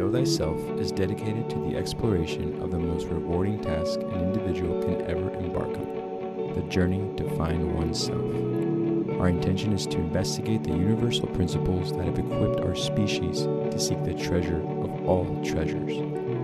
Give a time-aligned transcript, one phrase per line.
[0.00, 5.02] Know Thyself is dedicated to the exploration of the most rewarding task an individual can
[5.02, 9.20] ever embark on the journey to find oneself.
[9.20, 14.02] Our intention is to investigate the universal principles that have equipped our species to seek
[14.02, 16.00] the treasure of all treasures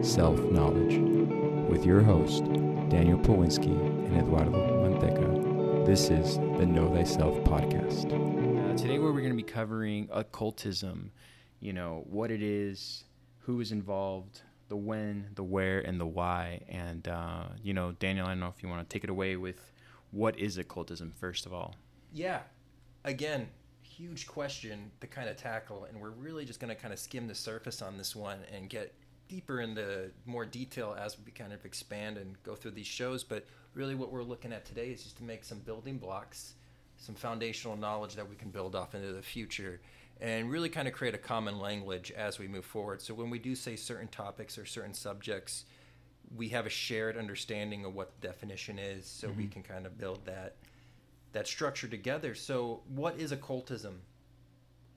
[0.07, 0.99] self knowledge.
[1.71, 2.45] With your host,
[2.91, 3.73] Daniel Powinski
[4.05, 8.05] and Eduardo Manteca, this is the Know Thyself podcast.
[8.05, 11.11] Uh, today, we're going to be covering occultism,
[11.61, 13.05] you know, what it is,
[13.47, 16.61] who is involved, the when, the where, and the why.
[16.69, 19.37] And, uh, you know, Daniel, I don't know if you want to take it away
[19.37, 19.73] with
[20.11, 21.77] what is occultism, first of all.
[22.13, 22.41] Yeah.
[23.05, 23.47] Again,
[23.83, 25.85] huge question to kind of tackle.
[25.85, 28.69] And we're really just going to kind of skim the surface on this one and
[28.69, 28.93] get
[29.29, 33.23] deeper into more detail as we kind of expand and go through these shows.
[33.23, 36.55] But really, what we're looking at today is just to make some building blocks,
[36.97, 39.81] some foundational knowledge that we can build off into the future,
[40.21, 43.03] and really kind of create a common language as we move forward.
[43.03, 45.65] So when we do say certain topics or certain subjects,
[46.35, 49.99] we have a shared understanding of what the definition is, so we can kind of
[49.99, 50.57] build that
[51.33, 52.35] that structure together.
[52.35, 54.01] So, what is occultism?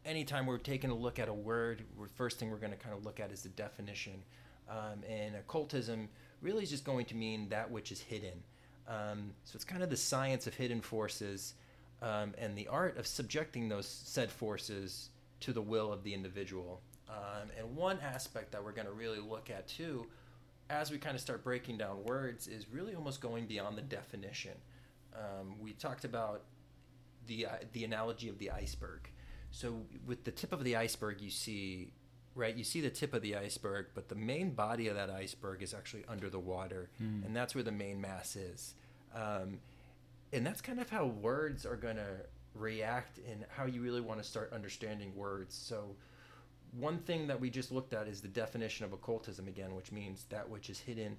[0.05, 2.95] anytime we're taking a look at a word, the first thing we're going to kind
[2.95, 4.23] of look at is the definition.
[4.69, 6.09] Um, and occultism
[6.41, 8.43] really is just going to mean that which is hidden.
[8.87, 11.53] Um, so it's kind of the science of hidden forces
[12.01, 15.09] um, and the art of subjecting those said forces
[15.41, 16.81] to the will of the individual.
[17.09, 20.05] Um, and one aspect that we're going to really look at too,
[20.69, 24.51] as we kind of start breaking down words, is really almost going beyond the definition.
[25.15, 26.43] Um, we talked about
[27.27, 29.09] the uh, the analogy of the iceberg.
[29.51, 31.91] So with the tip of the iceberg, you see,
[32.35, 32.55] right?
[32.55, 35.73] You see the tip of the iceberg, but the main body of that iceberg is
[35.73, 37.25] actually under the water, Mm.
[37.25, 38.75] and that's where the main mass is.
[39.15, 39.59] Um,
[40.33, 42.17] and that's kind of how words are going to
[42.55, 45.55] react and how you really want to start understanding words.
[45.55, 45.95] So
[46.77, 50.25] one thing that we just looked at is the definition of occultism again, which means
[50.29, 51.17] that which is hidden.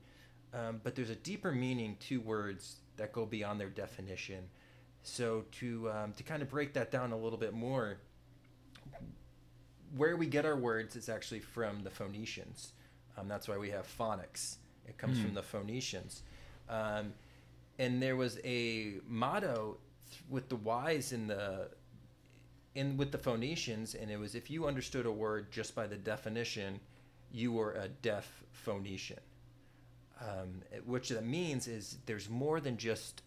[0.53, 4.45] Um, but there's a deeper meaning to words that go beyond their definition.
[5.03, 7.99] So to um, to kind of break that down a little bit more,
[9.97, 12.73] where we get our words is actually from the Phoenicians.
[13.17, 14.57] Um, that's why we have phonics.
[14.87, 15.25] It comes Hmm.
[15.25, 16.23] from the Phoenicians.
[17.81, 19.79] And there was a motto
[20.11, 21.71] th- with the wise in the
[22.75, 25.97] in with the Phoenicians, and it was if you understood a word just by the
[25.97, 26.79] definition,
[27.33, 29.21] you were a deaf Phoenician.
[30.21, 33.23] Um, which that means is there's more than just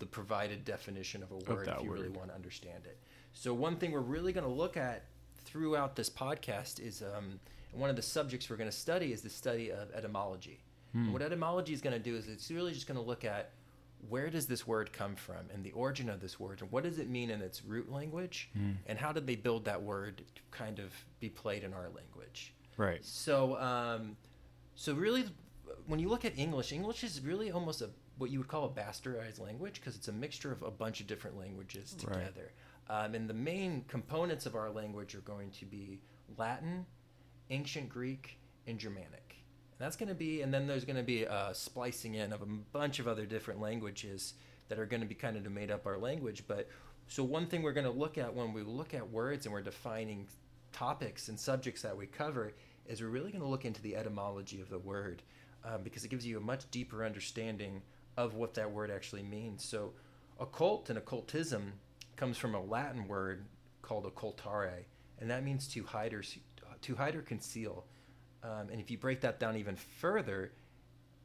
[0.00, 2.98] the provided definition of a word if you really want to understand it.
[3.32, 5.04] So one thing we're really going to look at
[5.44, 7.38] throughout this podcast is um,
[7.72, 10.58] one of the subjects we're going to study is the study of etymology.
[10.92, 11.04] Hmm.
[11.04, 13.52] And what etymology is going to do is it's really just going to look at
[14.08, 16.98] where does this word come from and the origin of this word and what does
[16.98, 18.72] it mean in its root language Hmm.
[18.86, 22.54] and how did they build that word to kind of be played in our language.
[22.76, 23.04] Right.
[23.04, 24.16] So, um,
[24.74, 25.24] so really,
[25.86, 28.68] when you look at English, English is really almost a what you would call a
[28.68, 32.14] bastardized language because it's a mixture of a bunch of different languages Right.
[32.14, 32.52] together.
[32.88, 36.00] Um, and the main components of our language are going to be
[36.36, 36.84] Latin,
[37.48, 39.39] Ancient Greek, and Germanic.
[39.80, 42.46] That's going to be, and then there's going to be a splicing in of a
[42.46, 44.34] bunch of other different languages
[44.68, 46.44] that are going to be kind of to made up our language.
[46.46, 46.68] But
[47.08, 49.62] so one thing we're going to look at when we look at words and we're
[49.62, 50.28] defining
[50.72, 52.52] topics and subjects that we cover
[52.86, 55.22] is we're really going to look into the etymology of the word
[55.64, 57.80] um, because it gives you a much deeper understanding
[58.18, 59.64] of what that word actually means.
[59.64, 59.92] So,
[60.38, 61.72] occult and occultism
[62.16, 63.46] comes from a Latin word
[63.80, 64.84] called occultare,
[65.18, 66.22] and that means to hide or
[66.82, 67.86] to hide or conceal.
[68.42, 70.52] Um, and if you break that down even further,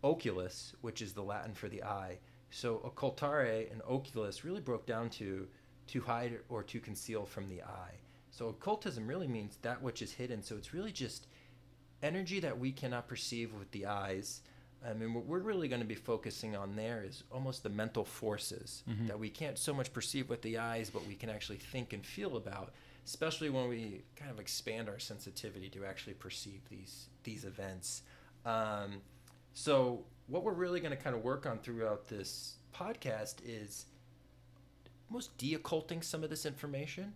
[0.03, 2.19] oculus, which is the Latin for the eye,
[2.51, 5.47] so occultare and oculus really broke down to
[5.87, 7.93] to hide or to conceal from the eye.
[8.31, 10.41] So occultism really means that which is hidden.
[10.41, 11.27] So it's really just
[12.01, 14.41] energy that we cannot perceive with the eyes.
[14.83, 18.03] I mean, what we're really going to be focusing on there is almost the mental
[18.03, 19.07] forces Mhm.
[19.07, 22.03] that we can't so much perceive with the eyes, but we can actually think and
[22.05, 22.73] feel about,
[23.05, 28.03] especially when we kind of expand our sensitivity to actually perceive these these events.
[28.45, 29.01] Um,
[29.53, 33.85] so, what we're really going to kind of work on throughout this podcast is
[35.09, 37.13] almost de-occulting some of this information.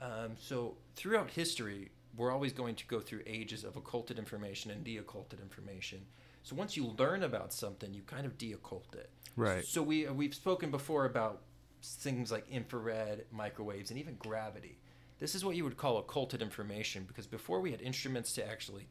[0.00, 4.82] Um, so throughout history, we're always going to go through ages of occulted information and
[4.84, 6.00] de-occulted information.
[6.42, 9.10] So once you learn about something, you kind of de-occult it.
[9.36, 9.64] Right.
[9.64, 11.42] So we we've spoken before about
[11.82, 14.78] things like infrared, microwaves, and even gravity.
[15.22, 18.88] This is what you would call occulted information because before we had instruments to actually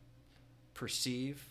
[0.74, 1.44] perceive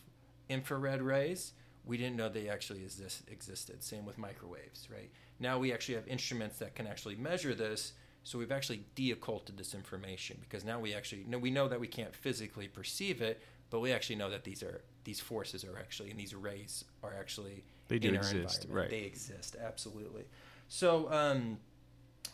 [0.49, 1.53] infrared rays,
[1.85, 3.83] we didn't know they actually exist, existed.
[3.83, 5.11] Same with microwaves, right?
[5.39, 7.93] Now we actually have instruments that can actually measure this,
[8.23, 11.87] so we've actually de-occulted this information because now we actually know we know that we
[11.87, 13.39] can't physically perceive it,
[13.69, 17.13] but we actually know that these are these forces are actually and these rays are
[17.13, 18.89] actually They do exist, right.
[18.89, 20.23] They exist absolutely.
[20.69, 21.59] So um,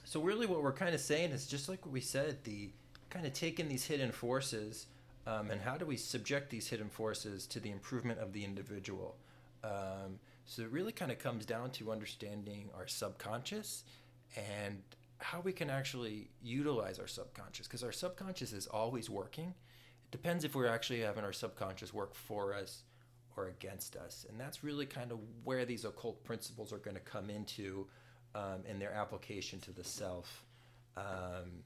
[0.07, 2.69] so really what we're kind of saying is just like what we said, the
[3.09, 4.87] kind of taking these hidden forces
[5.25, 9.17] um, and how do we subject these hidden forces to the improvement of the individual.
[9.65, 13.83] Um, so it really kind of comes down to understanding our subconscious
[14.37, 14.81] and
[15.17, 19.55] how we can actually utilize our subconscious because our subconscious is always working.
[20.05, 22.83] It depends if we're actually having our subconscious work for us
[23.35, 24.25] or against us.
[24.29, 27.87] And that's really kind of where these occult principles are going to come into
[28.37, 30.45] um, in their application to the self.
[30.95, 31.63] Um,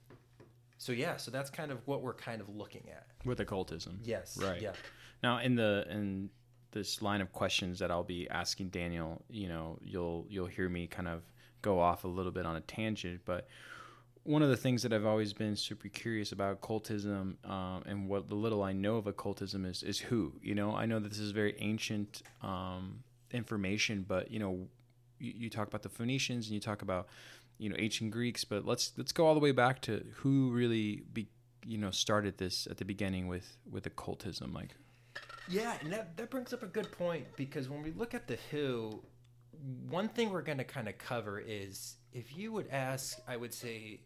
[0.78, 3.08] so, yeah, so that's kind of what we're kind of looking at.
[3.26, 4.00] with occultism.
[4.04, 4.38] Yes.
[4.42, 4.62] Right.
[4.62, 4.74] Yeah.
[5.22, 6.30] Now, in the in
[6.72, 10.88] this line of questions that I'll be asking Daniel, you know, you'll you'll hear me
[10.88, 11.22] kind of
[11.62, 13.48] go off a little bit on a tangent, but
[14.24, 18.30] one of the things that I've always been super curious about occultism um, and what
[18.30, 20.34] the little I know of occultism is is who.
[20.42, 24.68] You know, I know that this is very ancient um, information, but you know,
[25.22, 27.08] you, talk about the Phoenicians and you talk about
[27.58, 31.04] you know ancient Greeks, but let's let's go all the way back to who really
[31.14, 31.28] be
[31.66, 34.76] you know started this at the beginning with with occultism, like.
[35.50, 38.38] Yeah, and that, that brings up a good point because when we look at the
[38.52, 39.04] Who,
[39.90, 43.54] one thing we're going to kind of cover is if you would ask, I would
[43.54, 44.02] say,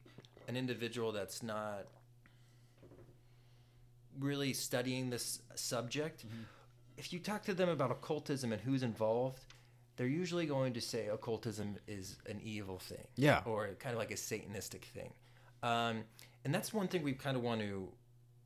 [0.48, 1.86] an individual that's not
[4.20, 6.44] really studying this subject, mm-hmm.
[6.98, 9.55] if you talk to them about occultism and who's involved,
[9.97, 13.07] they're usually going to say occultism is an evil thing.
[13.15, 13.42] Yeah.
[13.45, 15.12] Or kind of like a Satanistic thing.
[15.63, 16.03] Um,
[16.44, 17.89] and that's one thing we kind of want to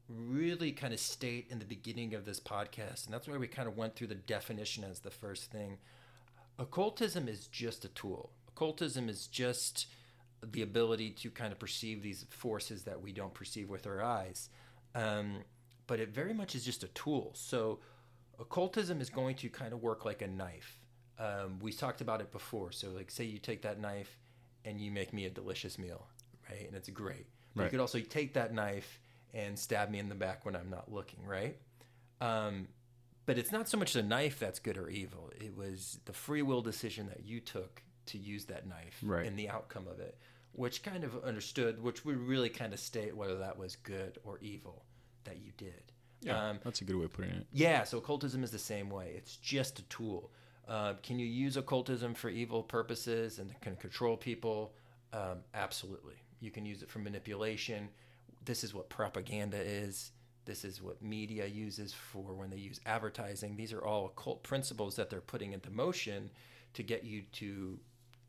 [0.08, 3.06] really kind of state in the beginning of this podcast.
[3.06, 5.78] And that's why we kind of went through the definition as the first thing.
[6.58, 9.88] Occultism is just a tool, occultism is just
[10.52, 14.50] the ability to kind of perceive these forces that we don't perceive with our eyes.
[14.96, 15.40] Um,
[15.88, 17.32] but it very much is just a tool.
[17.34, 17.80] So,
[18.40, 20.79] occultism is going to kind of work like a knife.
[21.20, 22.72] Um, we talked about it before.
[22.72, 24.18] So, like, say you take that knife
[24.66, 26.08] and you make me a delicious meal,
[26.50, 26.66] right?
[26.66, 27.26] And it's great.
[27.56, 29.00] But you could also take that knife
[29.34, 31.58] and stab me in the back when I'm not looking, right?
[32.22, 32.68] Um,
[33.26, 35.30] but it's not so much the knife that's good or evil.
[35.40, 39.26] It was the free will decision that you took to use that knife Right.
[39.28, 40.18] and the outcome of it,
[40.54, 44.40] which kind of understood, which would really kind of state whether that was good or
[44.40, 44.86] evil
[45.26, 45.84] that you did.
[46.30, 47.46] Um, that's a good way of putting it.
[47.52, 49.14] yeah, so occultism is the same way.
[49.16, 50.32] It's just a tool.
[50.70, 54.74] Uh, can you use occultism for evil purposes and can control people?
[55.12, 56.14] Um, absolutely.
[56.40, 57.90] You can use it for manipulation.
[58.46, 60.12] This is what propaganda is.
[60.46, 63.56] This is what media uses for when they use advertising.
[63.56, 66.30] These are all occult principles that they're putting into motion
[66.74, 67.80] to get you to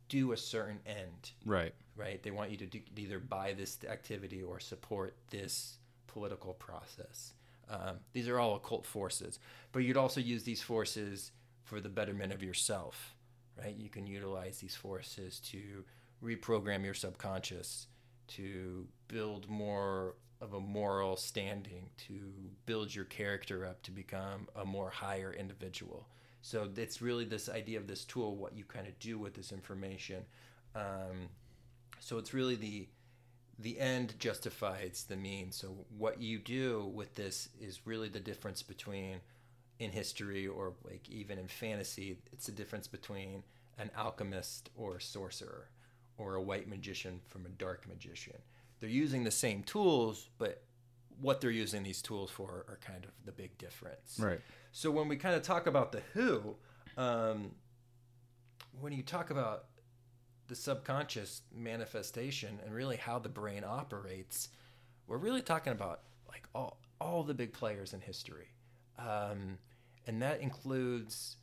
[0.08, 1.74] do a certain end Right.
[1.94, 2.22] right?
[2.22, 5.78] They want you to do, either buy this activity or support this
[6.08, 7.34] political process.
[7.68, 9.38] Um, these are all occult forces,
[9.72, 11.30] but you'd also use these forces
[11.70, 13.14] for the betterment of yourself,
[13.56, 13.76] right?
[13.76, 15.84] You can utilize these forces to
[16.20, 17.86] reprogram your subconscious,
[18.26, 22.32] to build more of a moral standing, to
[22.66, 26.08] build your character up to become a more higher individual.
[26.42, 29.52] So it's really this idea of this tool, what you kind of do with this
[29.52, 30.24] information.
[30.74, 31.28] Um,
[32.00, 32.88] so it's really the
[33.60, 35.54] the end justifies the means.
[35.54, 39.20] So what you do with this is really the difference between
[39.80, 43.42] in history or like even in fantasy, it's the difference between
[43.78, 45.70] an alchemist or a sorcerer
[46.18, 48.36] or a white magician from a dark magician.
[48.78, 50.62] They're using the same tools, but
[51.20, 54.18] what they're using these tools for are kind of the big difference.
[54.18, 54.40] Right.
[54.72, 56.56] So when we kind of talk about the who,
[56.96, 57.52] um,
[58.80, 59.64] when you talk about
[60.48, 64.50] the subconscious manifestation and really how the brain operates,
[65.06, 68.48] we're really talking about like all all the big players in history,
[68.98, 69.56] um,
[70.06, 71.36] and that includes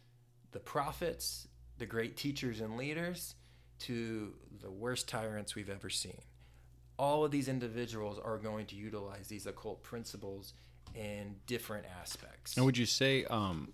[0.51, 1.47] the prophets,
[1.77, 3.35] the great teachers and leaders,
[3.79, 6.21] to the worst tyrants we've ever seen.
[6.97, 10.53] All of these individuals are going to utilize these occult principles
[10.95, 12.57] in different aspects.
[12.57, 13.73] And would you say, um,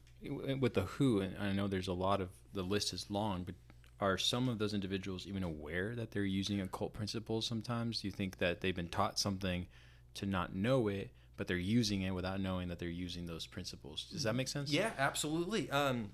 [0.60, 3.56] with the Who, and I know there's a lot of the list is long, but
[4.02, 7.46] are some of those individuals even aware that they're using occult principles?
[7.46, 9.68] Sometimes do you think that they've been taught something
[10.16, 14.08] to not know it, but they're using it without knowing that they're using those principles?
[14.12, 14.72] Does that make sense?
[14.72, 15.70] Yeah, absolutely.
[15.72, 16.12] Um,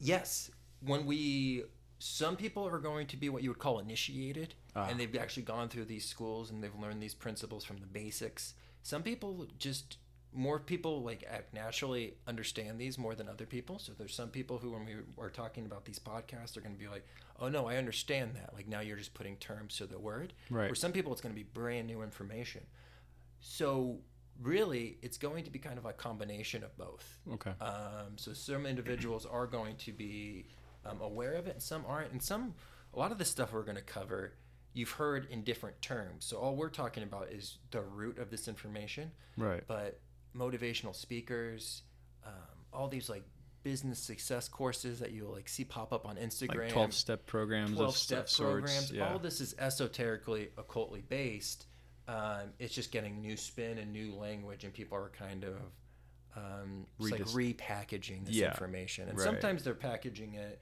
[0.00, 0.50] yes,
[0.80, 1.64] when we
[1.98, 4.88] some people are going to be what you would call initiated, Ah.
[4.90, 8.54] and they've actually gone through these schools and they've learned these principles from the basics.
[8.82, 9.96] Some people just
[10.36, 13.78] more people like act naturally understand these more than other people.
[13.78, 16.78] So there's some people who, when we are talking about these podcasts, are going to
[16.80, 17.06] be like,
[17.38, 20.32] "Oh no, I understand that." Like now you're just putting terms to the word.
[20.50, 20.68] Right.
[20.68, 22.62] For some people, it's going to be brand new information.
[23.40, 24.00] So
[24.40, 27.18] really it's going to be kind of a combination of both.
[27.34, 27.52] Okay.
[27.60, 30.46] Um, so some individuals are going to be
[30.84, 32.12] um, aware of it, and some aren't.
[32.12, 32.54] And some,
[32.92, 34.34] a lot of the stuff we're going to cover,
[34.72, 36.24] you've heard in different terms.
[36.24, 39.10] So all we're talking about is the root of this information.
[39.36, 39.62] Right.
[39.66, 40.00] But
[40.36, 41.82] motivational speakers,
[42.26, 42.32] um,
[42.72, 43.22] all these like
[43.62, 47.72] business success courses that you'll like see pop up on Instagram, Like twelve step programs.
[47.72, 48.50] 12 of step sorts.
[48.52, 48.92] programs.
[48.92, 49.10] Yeah.
[49.10, 51.66] All this is esoterically, occultly based.
[52.06, 55.56] Um, it's just getting new spin and new language, and people are kind of
[56.36, 59.08] um, like repackaging this Yeah, information.
[59.08, 59.24] And right.
[59.24, 60.60] sometimes they're packaging it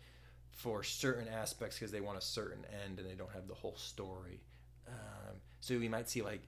[0.51, 3.77] for certain aspects because they want a certain end and they don't have the whole
[3.77, 4.41] story.
[4.87, 6.43] Um, so we might see like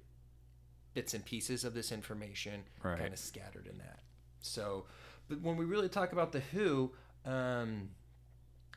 [0.93, 2.99] bits and pieces of this information Right.
[2.99, 4.01] kind of scattered in that.
[4.41, 4.85] So,
[5.29, 6.93] but when we really talk about the Who,
[7.25, 7.91] um,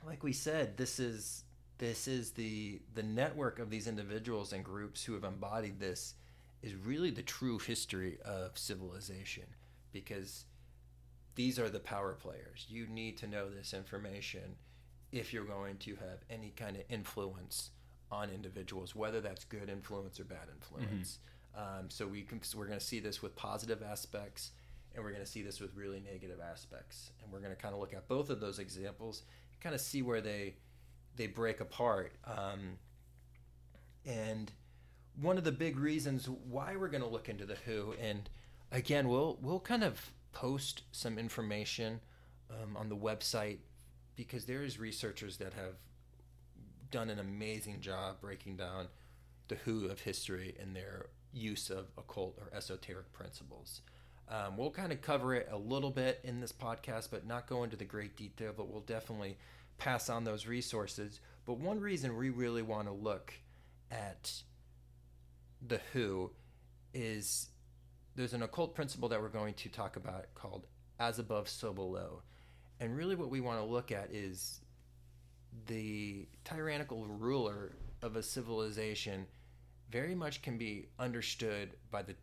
[0.05, 1.43] like we said, this is
[1.77, 6.15] this is the the network of these individuals and groups who have embodied this
[6.61, 9.43] is really the true history of civilization
[9.93, 10.45] because
[11.35, 12.65] these are the power players.
[12.67, 14.55] You need to know this information
[15.11, 17.69] if you're going to have any kind of influence
[18.11, 21.19] on individuals, whether that's good influence or bad influence.
[21.55, 24.51] Um, so we can, so we're going to see this with positive aspects,
[24.93, 27.73] and we're going to see this with really negative aspects, and we're going to kind
[27.73, 30.55] of look at both of those examples, and kind of see where they
[31.17, 32.13] they break apart.
[32.25, 32.77] Um,
[34.05, 34.51] and
[35.19, 38.29] one of the big reasons why we're going to look into the Who, and
[38.71, 41.99] again, we'll we'll kind of post some information
[42.51, 43.57] um, on the website
[44.15, 45.75] because there is researchers that have
[46.89, 48.87] done an amazing job breaking down
[49.47, 53.81] the Who of history and their use of occult or esoteric principles.
[54.29, 57.63] Um, we'll kind of cover it a little bit in this podcast, but not go
[57.63, 58.53] into the great detail.
[58.55, 59.37] But we'll definitely
[59.77, 61.19] pass on those resources.
[61.45, 63.33] But one reason we really want to look
[63.91, 64.31] at
[65.65, 66.31] the Who
[66.93, 67.49] is
[68.15, 70.65] there's an occult principle that we're going to talk about called
[70.99, 72.21] as above, so below.
[72.79, 74.61] And really, what we want to look at is
[75.67, 79.25] the tyrannical ruler of a civilization
[79.89, 82.15] very much can be understood by the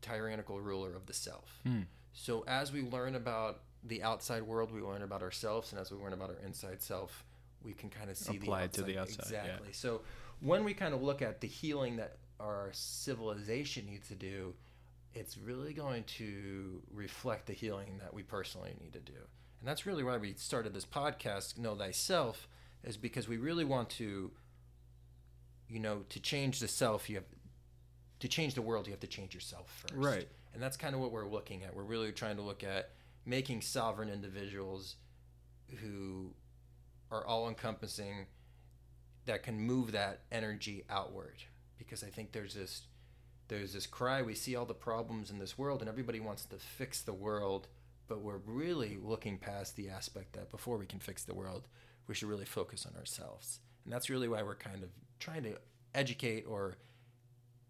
[0.00, 1.58] tyrannical ruler of the self.
[1.64, 1.82] Hmm.
[2.12, 5.98] So as we learn about the outside world, we learn about ourselves, and as we
[5.98, 7.24] learn about our inside self,
[7.62, 9.44] we can kind of see Apply the it to the outside, yeah.
[9.44, 9.72] Exactly.
[9.72, 10.02] So
[10.40, 14.54] when we kind of look at the healing that our civilization needs to do,
[15.14, 19.18] it's really going to reflect the healing that we personally need to do.
[19.60, 22.48] And that's really why we started this podcast, Know Thyself,
[22.84, 24.30] is because we really want to,
[25.68, 27.24] you know, to change the self, you have
[28.20, 29.94] to change the world, you have to change yourself first.
[29.96, 30.28] Right.
[30.54, 31.74] And that's kind of what we're looking at.
[31.74, 32.90] We're really trying to look at
[33.24, 34.96] making sovereign individuals
[35.82, 36.34] who
[37.10, 38.26] are all encompassing
[39.26, 41.44] that can move that energy outward.
[41.78, 42.82] Because I think there's this
[43.48, 46.56] there's this cry we see all the problems in this world and everybody wants to
[46.56, 47.66] fix the world
[48.06, 51.66] but we're really looking past the aspect that before we can fix the world
[52.08, 53.60] we should really focus on ourselves.
[53.84, 54.88] And that's really why we're kind of
[55.20, 55.56] trying to
[55.94, 56.76] educate or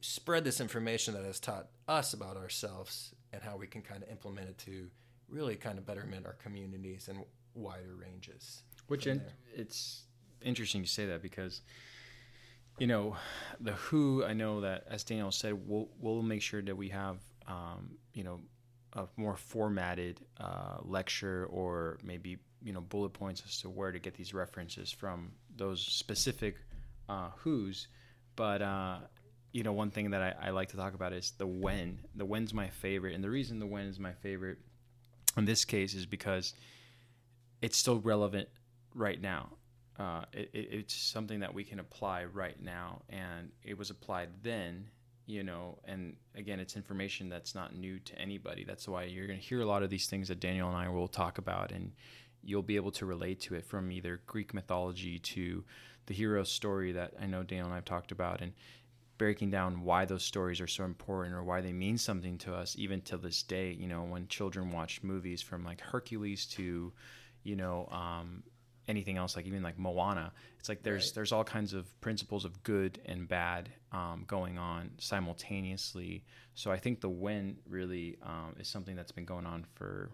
[0.01, 4.09] spread this information that has taught us about ourselves and how we can kind of
[4.09, 4.89] implement it to
[5.29, 9.21] really kind of betterment our communities and wider ranges Which in,
[9.55, 10.05] it's
[10.43, 11.63] interesting you say that because
[12.79, 13.17] you know
[13.61, 14.25] the Who.
[14.25, 18.25] I know that as Daniel said, we'll we'll make sure that we have um, you
[18.25, 18.41] know
[18.93, 23.99] a more formatted uh, lecture or maybe you know bullet points as to where to
[23.99, 26.57] get these references from those specific
[27.09, 27.89] uh, Who's.
[28.37, 28.99] But uh,
[29.53, 31.99] you know one thing that I, I like to talk about is the when.
[32.15, 34.59] The when's my favorite, and the reason the when is my favorite
[35.39, 36.55] in this case is because
[37.63, 38.49] it's still relevant
[38.95, 39.51] right now.
[39.99, 44.29] Uh, it, it, it's something that we can apply right now, and it was applied
[44.43, 44.87] then,
[45.27, 45.79] you know.
[45.85, 48.65] And again, it's information that's not new to anybody.
[48.65, 50.89] That's why you're going to hear a lot of these things that Daniel and I
[50.89, 51.93] will talk about, and
[52.45, 55.65] you'll be able to relate to it from either Greek mythology to
[56.07, 58.53] the hero story that I know Daniel and I've talked about, and
[59.19, 62.75] breaking down why those stories are so important or why they mean something to us
[62.79, 66.93] even to this day you know when children watch movies from like hercules to
[67.43, 68.43] you know um,
[68.87, 71.15] anything else like even like moana it's like there's Right.
[71.17, 76.25] there's all kinds of principles of good and bad um, going on simultaneously.
[76.55, 80.11] So i think the when really um, is something that's been going on for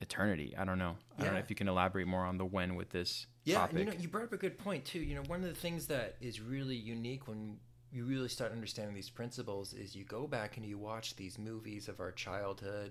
[0.00, 0.54] eternity.
[0.56, 0.96] I don't know.
[1.18, 3.76] I don't know if you can elaborate more on the when with this Yeah, topic
[3.76, 4.98] and you know, you brought up a good point too.
[5.00, 7.58] You know, one of the things that is really unique when
[7.94, 11.88] you really start understanding these principles is you go back and you watch these movies
[11.88, 12.90] of our childhood,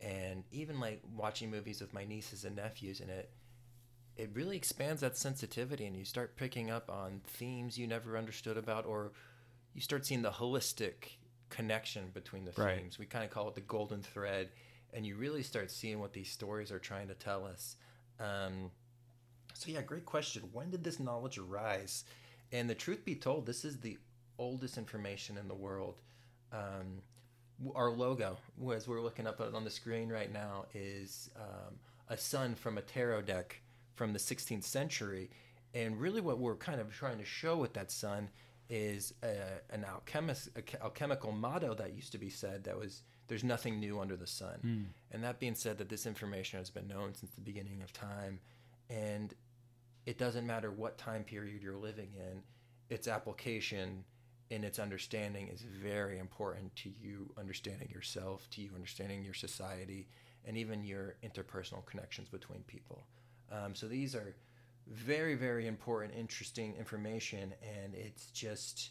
[0.00, 3.30] and even like watching movies with my nieces and nephews, and it
[4.16, 8.56] it really expands that sensitivity, and you start picking up on themes you never understood
[8.56, 9.12] about, or
[9.74, 11.18] you start seeing the holistic
[11.48, 12.78] connection between the Right.
[12.78, 12.98] themes.
[12.98, 14.50] We kind of call it the golden thread,
[14.92, 17.76] and you really start seeing what these stories are trying to tell us.
[18.18, 18.70] Um,
[19.54, 20.42] so yeah, great question.
[20.52, 22.04] When did this knowledge arise?
[22.50, 23.98] And the truth be told, this is the
[24.38, 26.00] oldest information in the world.
[26.52, 27.02] Um,
[27.74, 28.38] our logo,
[28.74, 31.76] as we're looking up on the screen right now, is um,
[32.08, 33.62] a sun from a tarot deck
[33.94, 35.30] from the 16th century.
[35.74, 38.30] And really, what we're kind of trying to show with that sun
[38.68, 39.34] is a,
[39.70, 44.00] an alchemist, a alchemical motto that used to be said that was "There's nothing new
[44.00, 44.58] under the sun."
[45.10, 48.40] And that being said, that this information has been known since the beginning of time,
[48.90, 49.32] and
[50.04, 52.42] it doesn't matter what time period you're living in,
[52.90, 54.04] its application
[54.52, 60.06] and its understanding is very important to you understanding yourself, to you understanding your society,
[60.44, 63.02] and even your interpersonal connections between people.
[63.50, 64.34] Um, so these are
[64.86, 68.90] very, very important, interesting information, and it's just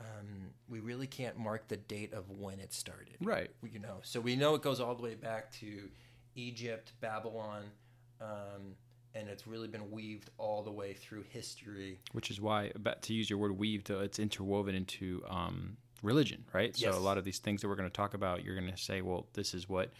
[0.00, 3.50] um, we really can't mark the date of when it started Right.
[3.62, 5.88] you know so we know it goes all the way back to
[6.34, 7.62] egypt babylon
[8.20, 8.74] um,
[9.14, 13.14] and it's really been weaved all the way through history Which is why, but to
[13.14, 16.74] use your word weaved, uh, it's interwoven into um, religion, right?
[16.76, 16.96] So Yes.
[16.96, 19.02] a lot of these things that we're going to talk about, you're going to say,
[19.02, 19.92] well, this is what,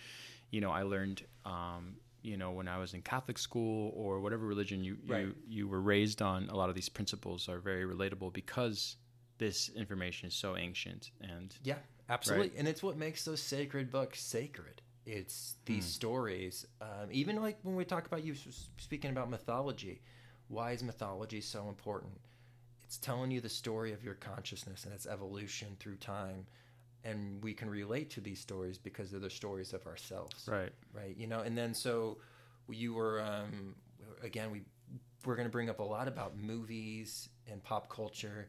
[0.51, 4.47] you know, I learned, um, you know, when I was in Catholic school or whatever
[4.47, 5.27] religion you, you, Right.
[5.47, 6.49] you were raised on.
[6.49, 8.97] A lot of these principles are very relatable because
[9.39, 11.75] this information is so ancient and yeah
[12.09, 17.59] absolutely and it's what makes those sacred books sacred it's these stories um, even like
[17.63, 18.35] when we talk about you
[18.79, 20.01] speaking about mythology
[20.49, 22.13] why is mythology so important?
[22.85, 26.47] It's telling you the story of your consciousness and its evolution through time
[27.03, 30.49] and we can relate to these stories because they're the stories of ourselves.
[30.51, 30.73] Right.
[30.93, 32.19] right you know and then so
[32.69, 33.75] you were um
[34.23, 34.63] again we
[35.27, 38.49] we're going to bring up a lot about movies and pop culture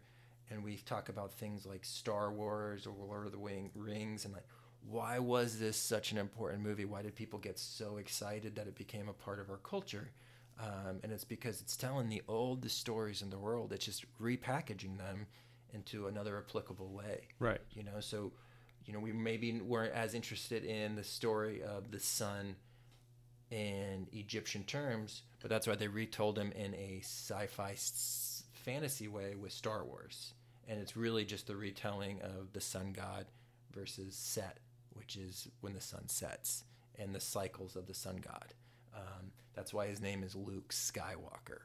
[0.51, 4.33] and we talk about things like star wars or lord of the Wing, rings and
[4.33, 4.47] like
[4.89, 6.85] why was this such an important movie?
[6.85, 10.11] Why did people get so excited that it became a part of our culture?
[10.59, 13.73] Um, and it's because it's telling the oldest stories in the world.
[13.73, 15.27] It's just repackaging them
[15.73, 17.27] into another applicable way.
[17.39, 17.59] Right.
[17.73, 18.31] you know so
[18.85, 22.55] you know we maybe weren't as interested in the story of the sun
[23.51, 29.35] in egyptian terms but that's why they retold him in a sci-fi s- fantasy way
[29.35, 30.33] with star wars.
[30.67, 33.25] And it's really just the retelling of the sun god
[33.73, 34.57] versus set
[34.95, 36.63] which is when the sun sets
[36.97, 38.53] and the cycles of the sun god.
[38.95, 41.61] Um, that's why his name is luke skywalker.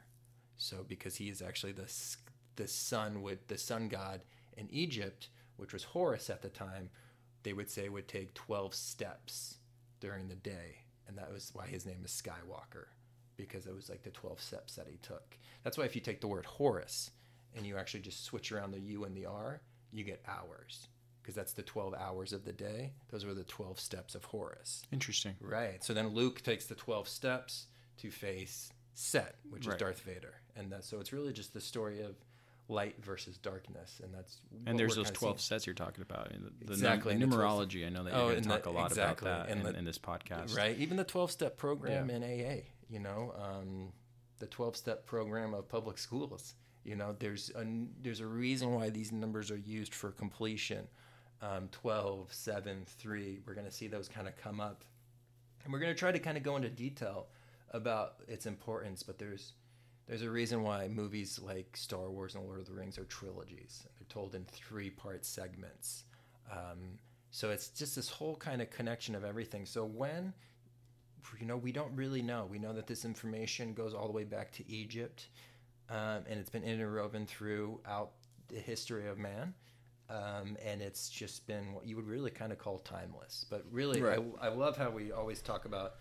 [0.56, 1.90] So because he is actually the
[2.56, 4.20] the sun with the sun god
[4.56, 6.90] in Egypt, which was Horus at the time,
[7.42, 9.56] they would say would take 12 steps
[10.00, 12.86] during the day, and that was why his name is Skywalker
[13.36, 15.38] because it was like the 12 steps that he took.
[15.64, 17.10] That's why if you take the word Horus
[17.56, 19.62] and you actually just switch around the U and the R,
[19.92, 20.88] you get hours
[21.22, 22.92] because that's the 12 hours of the day.
[23.10, 24.82] Those were the 12 steps of Horus.
[24.92, 25.36] Interesting.
[25.40, 25.82] Right.
[25.84, 27.66] So then Luke takes the 12 steps
[27.98, 29.74] to face Set, which Right.
[29.76, 30.34] is Darth Vader.
[30.56, 32.16] And that, so it's really just the story of
[32.68, 34.00] light versus darkness.
[34.02, 34.40] And that's.
[34.50, 35.46] what And there's those 12 seeing.
[35.58, 36.28] sets you're talking about.
[36.32, 38.42] The, the Exactly, num- and the 12 numerology, I know that Oh, you're going and
[38.44, 40.56] to the- talk a lot exactly, about that in, the- in this podcast.
[40.56, 40.76] Right.
[40.78, 42.16] Even the 12 step program Yeah.
[42.16, 43.92] in AA, you know, um,
[44.38, 46.54] the 12 step program of public schools.
[46.84, 47.64] You know, there's a,
[48.02, 50.88] there's a reason why these numbers are used for completion.
[51.42, 53.40] Um, 12, 7, 3.
[53.46, 54.84] We're going to see those kind of come up.
[55.64, 57.28] And we're going to try to kind of go into detail
[57.70, 59.52] about its importance, but there's
[60.06, 63.86] there's a reason why movies like Star Wars and Lord of the Rings are trilogies.
[63.96, 66.02] They're told in three part segments.
[66.50, 66.98] Um,
[67.30, 69.64] so it's just this whole kind of connection of everything.
[69.66, 70.32] So when,
[71.38, 72.48] you know, we don't really know.
[72.50, 75.28] We know that this information goes all the way back to Egypt,
[75.88, 78.10] um, and it's been interwoven throughout
[78.48, 79.54] the history of man.
[80.10, 83.46] Um, and it's just been what you would really kind of call timeless.
[83.48, 84.18] But really, Right.
[84.40, 85.94] I, I love how we always talk about,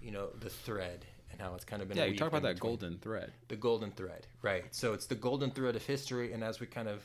[0.00, 1.96] you know, the thread and how it's kind of been.
[1.96, 3.32] Yeah, you talk about that between golden thread.
[3.48, 6.86] the golden thread right so it's the golden thread of history and as we kind
[6.88, 7.04] of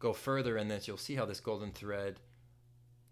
[0.00, 2.18] go further in this you'll see how this golden thread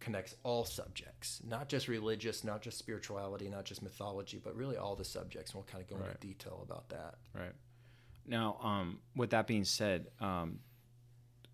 [0.01, 4.97] connects all subjects not just religious not just spirituality not just mythology but really all
[4.97, 6.09] the subjects and we'll kind of go Right.
[6.09, 7.53] into detail about that Right.
[8.27, 10.59] Now, um, with that being said, um,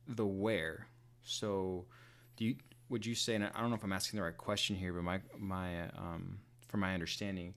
[0.08, 0.86] the where.
[1.22, 1.86] So,
[2.36, 2.56] do you
[2.88, 3.34] would you say?
[3.34, 6.38] And I don't know if I'm asking the right question here, but my my um,
[6.68, 7.54] from my understanding,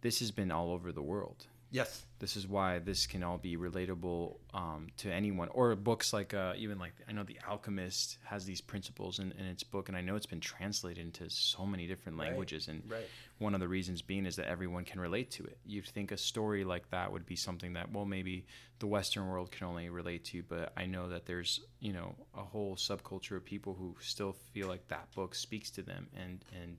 [0.00, 1.46] this has been all over the world.
[1.70, 2.04] Yes.
[2.18, 5.48] This is why this can all be relatable um, to anyone.
[5.50, 9.44] Or books like uh, even like I know The Alchemist has these principles in, in
[9.44, 12.28] its book, and I know it's been translated into so many different Right.
[12.28, 12.68] languages.
[12.68, 13.06] And Right.
[13.38, 15.58] one of the reasons being is that everyone can relate to it.
[15.64, 18.46] You'd think a story like that would be something that, well, maybe
[18.78, 22.42] the Western world can only relate to, but I know that there's, you know, a
[22.42, 26.08] whole subculture of people who still feel like that book speaks to them.
[26.16, 26.78] And, and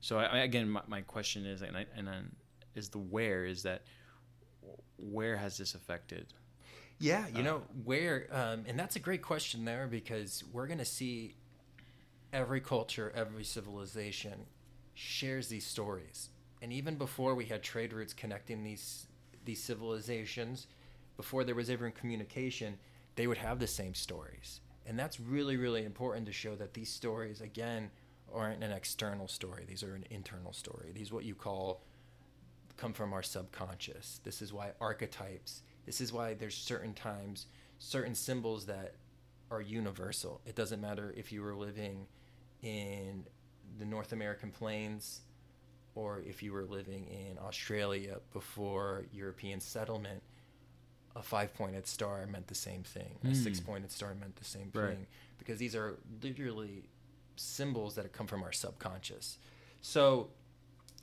[0.00, 2.34] so I, again, my, my question is, and I, and then
[2.74, 3.82] is the where is that,
[4.96, 6.32] where has this affected?
[6.98, 10.78] Yeah, you Uh, know where, um, and that's a great question there because we're going
[10.78, 11.36] to see
[12.32, 14.46] every culture, every civilization
[14.94, 19.06] shares these stories, and even before we had trade routes connecting these
[19.44, 20.66] these civilizations,
[21.16, 22.78] before there was ever communication,
[23.16, 26.90] they would have the same stories, and that's really really important to show that these
[26.90, 27.90] stories again
[28.32, 30.92] aren't an external story; these are an internal story.
[30.94, 31.82] These what you call
[32.82, 34.18] come from our subconscious.
[34.24, 37.46] This is why archetypes, this is why there's certain times,
[37.78, 38.94] certain symbols that
[39.52, 40.40] are universal.
[40.46, 42.06] It doesn't matter if you were living
[42.60, 43.24] in
[43.78, 45.20] the North American plains
[45.94, 50.20] or if you were living in Australia before European settlement.
[51.14, 53.16] A five pointed star meant the same thing.
[53.22, 53.34] A Hmm.
[53.34, 54.96] six pointed star meant the same Right.
[54.96, 55.06] thing.
[55.38, 56.82] Because these are literally
[57.36, 59.38] symbols that come from our subconscious.
[59.82, 60.30] So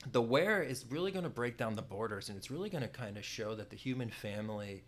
[0.06, 2.88] the where is really going to break down the borders and it's really going to
[2.88, 4.82] kind of show that the human family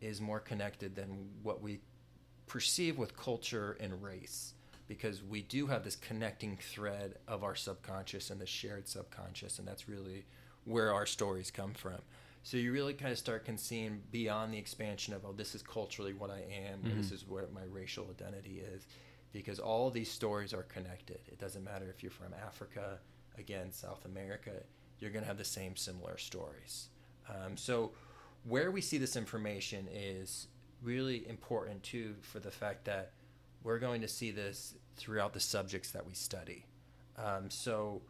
[0.00, 1.80] is more connected than what we
[2.46, 4.54] perceive with culture and race
[4.88, 9.68] because we do have this connecting thread of our subconscious and the shared subconscious and
[9.68, 10.24] that's really
[10.64, 11.98] where our stories come from.
[12.42, 16.14] So you really kind of start seeing beyond the expansion of oh this is culturally
[16.14, 17.14] what i am or this mm-hmm.
[17.14, 18.86] is what my racial identity is
[19.32, 21.20] because all these stories are connected.
[21.26, 22.98] It doesn't matter if you're from africa
[23.38, 24.50] again south america
[25.00, 26.88] you're going to have the same similar stories
[27.28, 27.92] um, so
[28.44, 30.48] where we see this information is
[30.82, 33.12] really important too for the fact that
[33.62, 36.64] we're going to see this throughout the subjects that we study
[37.16, 38.00] um, so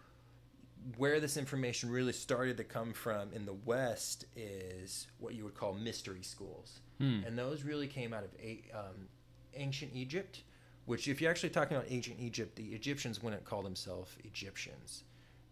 [0.97, 5.55] where this information really started to come from in the west is what you would
[5.55, 7.21] call mystery schools Hmm.
[7.25, 9.07] and those really came out of a, um,
[9.55, 10.43] ancient Egypt.
[10.85, 15.05] Which, if you're actually talking about ancient Egypt, the Egyptians wouldn't call themselves Egyptians;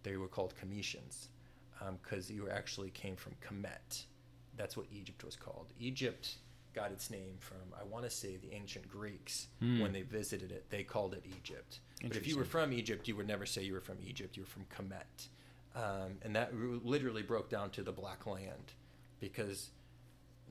[0.07, 1.27] they were called Kemetians,
[2.01, 4.05] because you actually came from Kemet.
[4.57, 5.67] That's what Egypt was called.
[5.81, 6.37] Egypt
[6.75, 9.49] got its name from, I want to say, the ancient Greeks.
[9.59, 9.81] Hmm.
[9.81, 11.81] When they visited it, they called it Egypt.
[12.07, 14.37] But if you were from Egypt, you would never say you were from Egypt.
[14.37, 15.29] You were from Kemet,
[15.75, 18.75] um, and that literally broke down to the Black Land,
[19.19, 19.71] because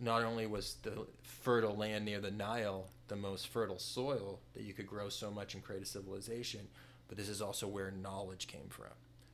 [0.02, 4.74] not only was the fertile land near the Nile the most fertile soil that you
[4.74, 6.68] could grow so much and create a civilization,
[7.08, 8.88] but this is also where knowledge came from.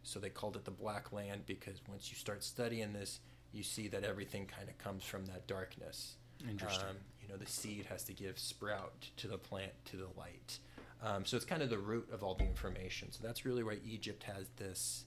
[0.03, 3.19] So they called it the Black Land because once you start studying this,
[3.51, 6.15] you see that everything kind of comes from that darkness.
[6.49, 6.89] Interesting.
[6.89, 10.59] Um, you know, the seed has to give sprout to the plant to the light.
[11.03, 13.11] Um, so it's kind of the root of all the information.
[13.11, 15.05] So that's really why Egypt has this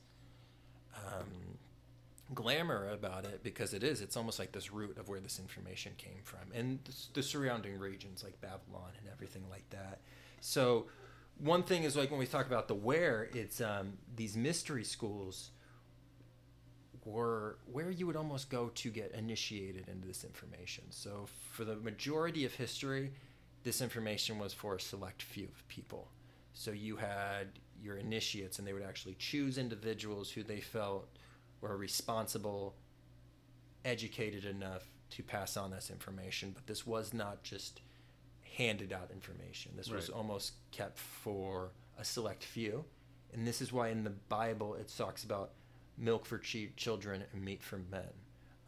[0.96, 1.58] um,
[2.32, 4.00] glamour about it because it is.
[4.00, 7.78] It's almost like this root of where this information came from, and the, the surrounding
[7.78, 10.00] regions like Babylon and everything like that.
[10.40, 10.86] So
[11.38, 15.50] one thing is like when we talk about the where, it's um, these mystery schools
[17.04, 20.84] were where you would almost go to get initiated into this information.
[20.90, 23.12] So for the majority of history,
[23.62, 26.08] this information was for a select few people.
[26.52, 27.48] So you had
[27.82, 31.08] your initiates, and they would actually choose individuals who they felt
[31.60, 32.74] were responsible,
[33.84, 36.52] educated enough to pass on this information.
[36.54, 37.80] But this was not just
[38.56, 39.72] handed out information.
[39.76, 42.84] This was almost kept for a select few.
[43.32, 45.52] And this is why in the Bible it talks about
[45.98, 48.12] milk for chi- children and meat for men.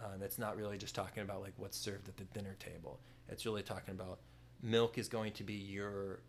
[0.05, 3.01] Um, it's not really just talking about like what's served at the dinner table.
[3.29, 4.19] It's really talking about
[4.63, 6.21] milk is going to be your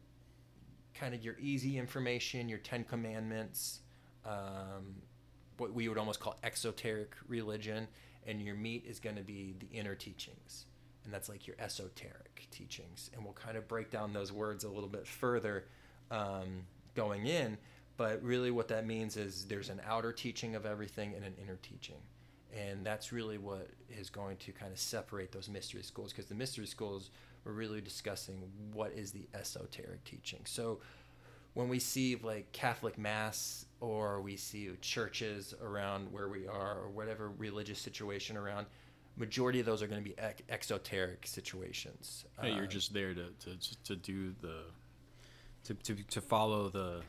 [0.93, 3.80] kind of your easy information, your Ten Commandments,
[4.26, 4.96] um,
[5.58, 7.88] what we would almost call exoteric religion,
[8.26, 10.65] and your meat is going to be the inner teachings.
[11.08, 13.10] And that's like your esoteric teachings.
[13.15, 15.63] And we'll kind of break down those words a little bit further
[16.12, 16.65] um,
[16.96, 17.58] going in.
[17.96, 21.58] But really, what that means is there's an outer teaching of everything and an inner
[21.63, 22.02] teaching.
[22.54, 26.36] And that's really what is going to kind of separate those mystery schools because the
[26.36, 27.10] mystery schools
[27.46, 28.43] were really discussing
[28.74, 30.41] what is the esoteric teaching.
[30.43, 30.80] So
[31.54, 36.89] when we see like Catholic Mass or we see churches around where we are or
[36.89, 38.67] whatever religious situation around,
[39.17, 42.25] majority of those are going to be ex- exoteric situations.
[42.41, 44.63] Hey, you're Um, just there to, to, to do the
[45.65, 47.01] to, to, to follow the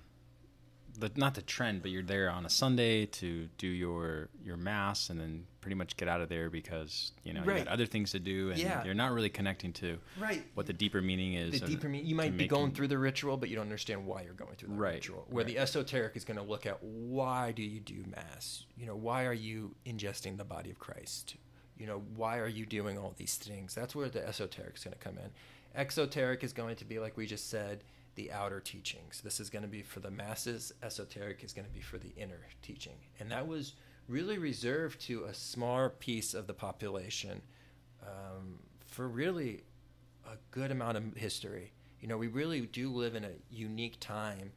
[0.98, 5.10] the not the trend, but you're there on a Sunday to do your your mass
[5.10, 7.58] and then pretty much get out of there because you know you Right.
[7.64, 8.82] got other things to do and Yeah.
[8.84, 10.42] you're not really connecting to Right.
[10.54, 11.60] what the deeper meaning is.
[11.60, 14.22] the deeper meaning you might be going through the ritual but you don't understand why
[14.22, 17.52] you're going through the Right, ritual where the esoteric is going to look at why
[17.52, 21.36] do you do mass you know why are you ingesting the body of christ
[21.78, 23.74] you know why are you doing all these things?
[23.74, 25.30] That's where the esoteric is going to come in.
[25.74, 29.20] Exoteric is going to be like we just said the outer teachings.
[29.20, 30.72] This is going to be for the masses.
[30.82, 32.96] Esoteric is going to be for the inner teaching.
[33.20, 33.74] And that was
[34.08, 37.42] really reserved to a small piece of the population
[38.02, 39.62] um, for really
[40.26, 41.72] a good amount of history.
[42.00, 44.52] You know, we really do live in a unique time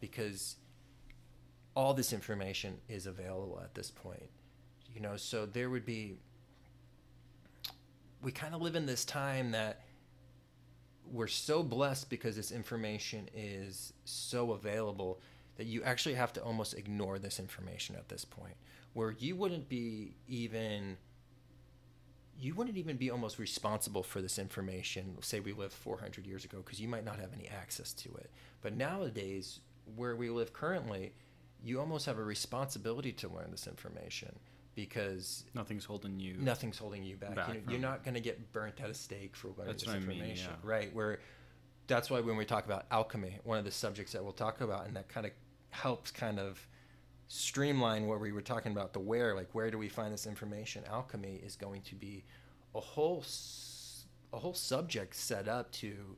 [0.00, 0.56] because
[1.74, 4.30] all this information is available at this point.
[4.94, 6.16] You know, so there would be
[8.22, 9.82] we kind of live in this time that
[11.10, 15.20] we're so blessed because this information is so available
[15.56, 18.54] that you actually have to almost ignore this information at this point
[18.94, 20.96] where you wouldn't be even
[22.38, 26.58] you wouldn't even be almost responsible for this information say we lived 400 years ago
[26.64, 28.30] because you might not have any access to it.
[28.62, 29.60] But nowadays
[29.96, 31.12] where we live currently
[31.64, 34.38] you almost have a responsibility to learn this information
[34.74, 36.36] because nothing's holding you.
[36.38, 38.94] nothing's holding you back, back you know, you're not going to get burnt at a
[38.94, 40.70] stake for learning That's this what I mean, information yeah.
[40.70, 41.18] right where
[41.86, 44.86] that's why when we talk about alchemy one of the subjects that we'll talk about
[44.86, 45.32] and that kind of
[45.70, 46.66] helps kind of
[47.28, 50.82] streamline what we were talking about the where like where do we find this information
[50.90, 52.24] alchemy is going to be
[52.74, 53.24] a whole
[54.32, 56.16] a whole subject set up to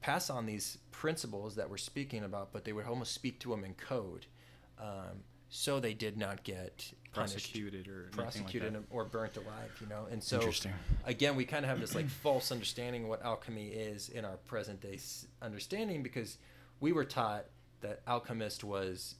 [0.00, 3.64] pass on these principles that we're speaking about but they would almost speak to them
[3.64, 4.26] in code
[4.78, 9.86] um, so they did not get prosecuted or anything prosecuted like or burnt alive you
[9.86, 10.06] know?
[10.10, 10.72] And so Interesting.
[11.04, 14.36] again we kind of have this like false understanding of what alchemy is in our
[14.38, 14.98] present day
[15.42, 16.38] understanding because
[16.80, 17.46] we were taught
[17.80, 19.14] that alchemist was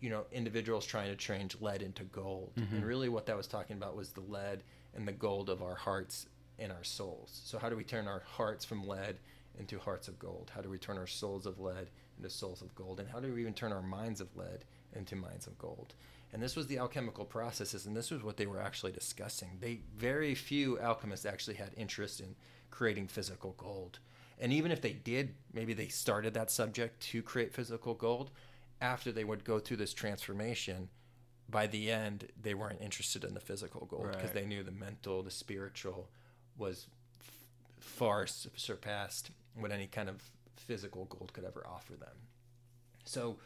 [0.00, 2.52] you know individuals trying to change lead into gold.
[2.56, 2.76] Mm-hmm.
[2.76, 4.62] and really what that was talking about was the lead
[4.94, 6.26] and the gold of our hearts
[6.58, 7.40] and our souls.
[7.44, 9.16] So how do we turn our hearts from lead
[9.58, 10.50] into hearts of gold?
[10.54, 13.00] How do we turn our souls of lead into souls of gold?
[13.00, 15.94] And how do we even turn our minds of lead into minds of gold
[16.34, 19.56] and this was the alchemical processes and this was what they were actually discussing.
[19.60, 22.34] They very few alchemists actually had interest in
[22.70, 24.00] creating physical gold.
[24.40, 28.32] And even if they did maybe they started that subject to create physical gold
[28.80, 30.88] after they would go through this transformation
[31.48, 34.34] by the end they weren't interested in the physical gold because Right.
[34.34, 36.10] they knew the mental the spiritual
[36.58, 36.88] was
[37.20, 37.46] f-
[37.78, 40.20] far surpassed what any kind of
[40.56, 42.16] physical gold could ever offer them.
[43.04, 43.38] So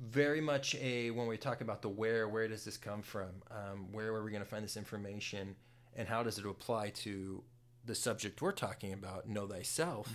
[0.00, 3.30] very much a when we talk about the where where does this come from?
[3.50, 5.54] Um, where are we going to find this information?
[5.94, 7.42] And how does it apply to
[7.84, 10.08] the subject we're talking about know thyself?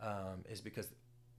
[0.00, 0.88] Um, is because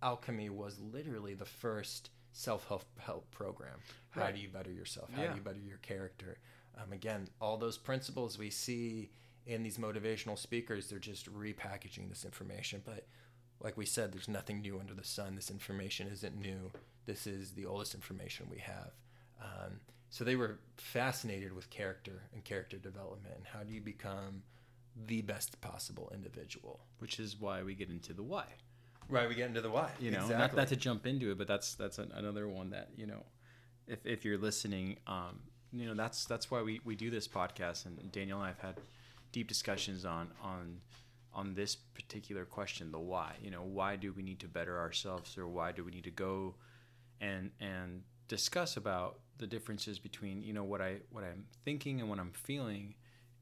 [0.02, 3.80] alchemy was literally the first self-help help program.
[4.10, 4.36] How Right.
[4.36, 5.10] do you better yourself?
[5.14, 5.30] How Yeah.
[5.32, 6.38] do you better your character?
[6.78, 9.12] Um, again all those principles we see
[9.46, 12.82] in these motivational speakers they're just repackaging this information.
[12.84, 13.08] But
[13.62, 15.36] like we said, there's nothing new under the sun.
[15.36, 16.72] This information isn't new.
[17.06, 18.92] This is the oldest information we have.
[19.42, 24.44] Um, so they were fascinated with character and character development and how do you become
[25.08, 26.80] the best possible individual.
[27.00, 28.46] Which is why we get into the why.
[29.10, 29.92] Right, we get into the why.
[30.00, 32.90] you know not, not to jump into it but that's that's an, another one that
[32.96, 33.24] you know
[33.88, 35.42] if, if you're listening um
[35.72, 38.76] you know that's that's why we, we do this podcast and daniel and i've had
[39.32, 40.78] deep discussions on on
[41.36, 43.36] on this particular question the why.
[43.42, 46.12] You know why do we need to better ourselves or why do we need to
[46.12, 46.56] go
[47.22, 52.10] and and discuss about the differences between you know what i what i'm thinking and
[52.10, 52.96] what i'm feeling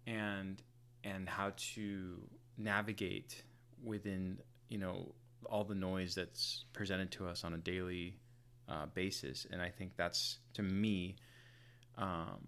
[0.07, 0.61] and
[1.03, 2.19] and how to
[2.57, 3.43] navigate
[3.83, 4.37] within
[4.69, 5.13] you know
[5.45, 8.17] all the noise that's presented to us on a daily
[8.69, 9.45] uh, basis.
[9.51, 11.17] And i think that's to me
[11.97, 12.47] um,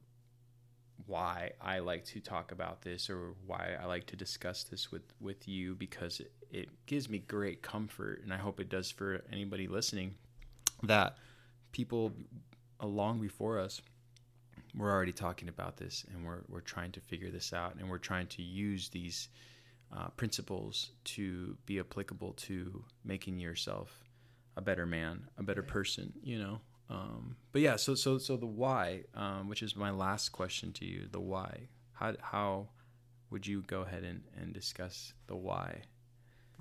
[1.07, 5.03] why i like to talk about this or why i like to discuss this with
[5.19, 9.21] with you because it, it gives me great comfort and i hope it does for
[9.31, 10.13] anybody listening
[10.83, 11.17] that
[11.71, 12.11] people
[12.79, 13.81] along before us
[14.77, 17.97] we're already talking about this and we're, we're trying to figure this out and we're
[17.97, 19.29] trying to use these
[19.95, 23.99] uh, principles to be applicable to making yourself
[24.57, 28.45] a better man a better person you know um, but yeah so so so the
[28.45, 32.67] why um, which is my last question to you the why how, how
[33.31, 35.81] would you go ahead and, and discuss the why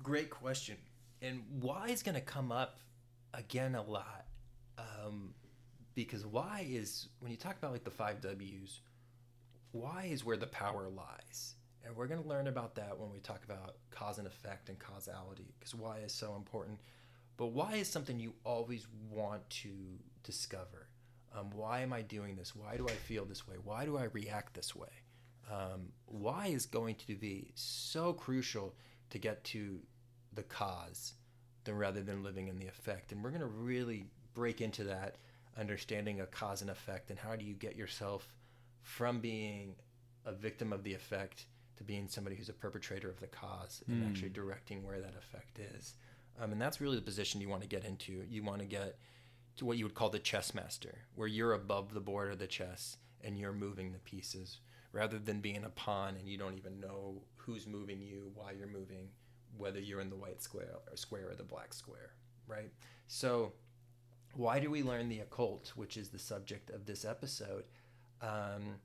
[0.03, 0.75] Great question.
[1.21, 2.79] And why is going to come up
[3.33, 4.25] again a lot.
[4.77, 5.33] Um,
[5.95, 8.81] because why is, when you talk about like the five W's,
[9.71, 11.55] why is where the power lies.
[11.83, 14.77] And we're going to learn about that when we talk about cause and effect and
[14.79, 16.79] causality, because why is so important.
[17.37, 19.69] but why is something you always want to
[20.25, 20.87] discover.
[21.37, 22.55] Um, why am I doing this?
[22.55, 23.55] Why do I feel this way?
[23.63, 24.89] Why do I react this way?
[25.51, 28.75] Um, why is going to be so crucial
[29.11, 29.79] to get to
[30.33, 31.13] the cause
[31.63, 33.11] than rather than living in the effect.
[33.11, 35.17] And we're going to really break into that
[35.57, 38.33] understanding of cause and effect and how do you get yourself
[38.81, 39.75] from being
[40.25, 41.45] a victim of the effect
[41.77, 44.07] to being somebody who's a perpetrator of the cause and Mm.
[44.07, 45.95] actually directing where that effect is.
[46.39, 48.23] Um, and that's really the position you want to get into.
[48.27, 48.99] You want to get
[49.57, 52.47] to what you would call the chess master, where you're above the board of the
[52.47, 54.59] chess and you're moving the pieces
[54.91, 58.67] rather than being a pawn and you don't even know who's moving you, why you're
[58.67, 59.09] moving,
[59.57, 62.11] whether you're in the white square or square or the black square,
[62.47, 62.71] right?
[63.07, 63.53] So,
[64.33, 67.63] why do we learn the occult, which is the subject of this episode?
[68.21, 68.79] Um,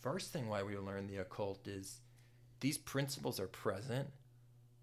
[0.00, 2.00] first thing why we learn the occult is
[2.60, 4.08] these principles are present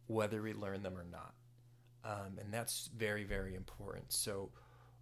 [0.08, 1.34] whether we learn them or not.
[2.04, 4.12] Um, and that's very, very important.
[4.12, 4.50] So,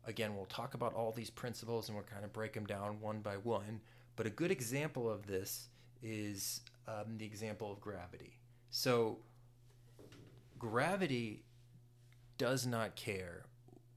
[0.10, 3.20] again, we'll talk about all these principles and we'll kind of break them down one
[3.20, 3.80] by one.
[4.16, 5.70] But a good example of this
[6.02, 8.38] is um, the example of gravity.
[8.72, 9.20] So,
[10.58, 11.44] gravity
[12.38, 13.46] does not care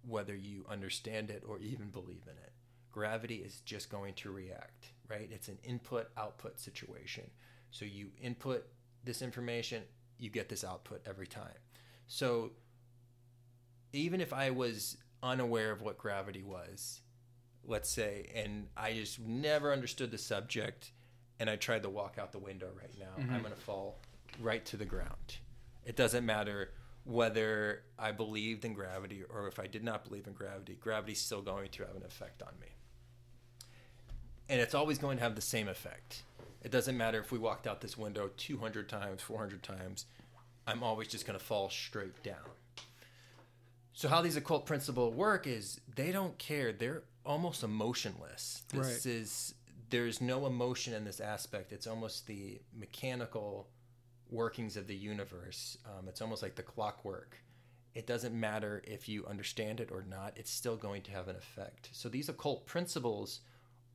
[0.07, 2.53] whether you understand it or even believe in it.
[2.93, 5.29] Gravity is just going to react, right?
[5.33, 7.25] It's an input output situation.
[7.71, 8.67] So, you input
[9.05, 9.83] this information,
[10.19, 11.59] you get this output every time.
[12.07, 12.51] So,
[13.93, 17.01] even if I was unaware of what gravity was,
[17.65, 20.93] let's say, and I just never understood the subject,
[21.39, 23.31] and I tried to walk out the window right now, Mhm.
[23.33, 23.99] I'm going to fall
[24.41, 25.39] right to the ground.
[25.85, 26.73] It doesn't matter
[27.05, 31.43] whether I believed in gravity or if I did not believe in gravity, gravity's still
[31.43, 32.69] going to have an effect on me.
[34.49, 36.23] And it's always going to have the same effect.
[36.63, 40.07] It doesn't matter if we walked out this window 200 times, 400 times,
[40.67, 42.51] I'm always just going to fall straight down.
[43.93, 46.73] So how these occult principles work is they don't care.
[46.73, 48.65] They're almost emotionless.
[48.69, 49.07] This Right.
[49.07, 49.55] is
[49.91, 51.71] there's no emotion in this aspect.
[51.73, 53.69] It's almost the mechanical
[54.31, 55.77] workings of the universe.
[55.85, 57.37] Um, it's almost like the clockwork.
[57.95, 60.33] It doesn't matter if you understand it or not.
[60.37, 61.91] It's still going to have an effect.
[61.93, 63.41] So these occult principles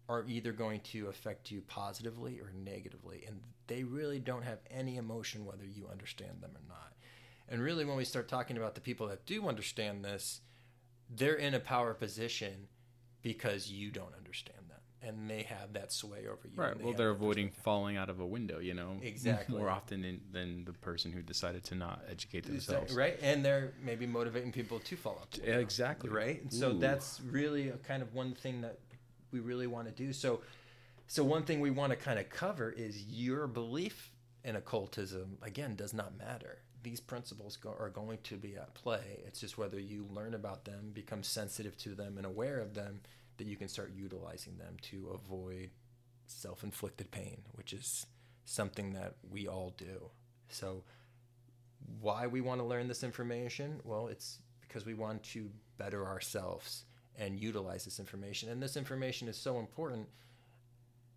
[0.07, 4.97] are either going to affect you positively or negatively, and they really don't have any
[4.97, 6.93] emotion whether you understand them or not.
[7.49, 10.41] And really, when we start talking about the people that do understand this,
[11.09, 12.67] they're in a power position
[13.21, 16.61] because you don't understand them, and they have that sway over you.
[16.61, 16.77] Right.
[16.77, 19.57] they Well, they're avoiding falling out of a window, you know, Exactly.
[19.57, 22.93] more often than, than the person who decided to not educate themselves.
[22.93, 23.17] right?
[23.21, 25.37] And they're maybe motivating people to fall out.
[25.41, 26.09] window, exactly.
[26.09, 26.41] Right.
[26.41, 26.79] And so Ooh.
[26.79, 28.79] that's really a kind of one thing that
[29.31, 30.13] we really want to do.
[30.13, 30.41] So,
[31.07, 34.11] so one thing we want to kind of cover is your belief
[34.43, 35.37] in occultism.
[35.41, 36.59] Again, does not matter.
[36.83, 39.23] These principles go, are going to be at play.
[39.25, 43.01] It's just whether you learn about them, become sensitive to them, and aware of them,
[43.37, 45.71] that you can start utilizing them to avoid
[46.27, 48.05] self-inflicted pain, which is
[48.45, 50.09] something that we all do.
[50.49, 50.83] So,
[51.99, 53.79] why we want to learn this information?
[53.83, 56.83] Well, it's because we want to better ourselves
[57.17, 58.49] and utilize this information.
[58.49, 60.07] And this information is so important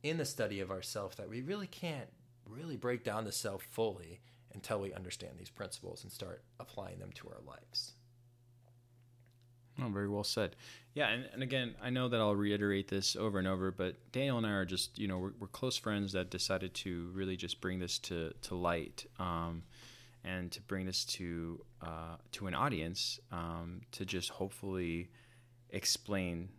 [0.02, 2.08] in the study of ourself that we really can't
[2.46, 4.20] really break down the self fully
[4.54, 7.92] until we understand these principles and start applying them to our lives.
[9.82, 10.56] Oh, very well said.
[10.94, 14.36] Yeah, and, and again, I know that I'll reiterate this over and over, but Daniel
[14.36, 17.60] and I are just, you know, we're, we're close friends that decided to really just
[17.60, 19.62] bring this to, to light um,
[20.24, 25.08] and to bring this to uh, to an audience um, to just hopefully
[25.70, 26.50] explain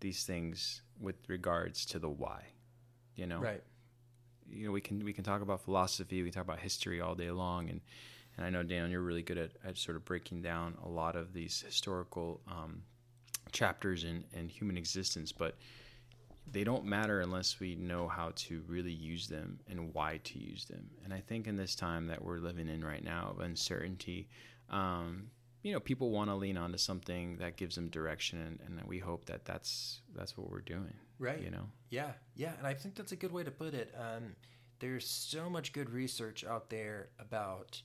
[0.00, 2.42] these things with regards to the why.
[3.14, 3.62] You know, Right.
[4.50, 7.14] You know we can we can talk about philosophy we can talk about history all
[7.14, 7.80] day long and
[8.36, 11.16] and I know Dan you're really good at, at sort of breaking down a lot
[11.16, 12.82] of these historical um,
[13.52, 15.56] chapters in, in human existence but
[16.50, 20.66] they don't matter unless we know how to really use them and why to use
[20.66, 20.90] them.
[21.02, 24.28] And I think in this time that we're living in right now of uncertainty
[24.70, 25.30] um,
[25.64, 28.98] you know people want to lean onto something that gives them direction and, and we
[29.00, 31.40] hope that that's that's what we're doing Right.
[31.40, 33.94] you know Yeah, yeah, and I think that's a good way to put it.
[33.96, 34.34] Um,
[34.80, 37.80] there's so much good research out there about,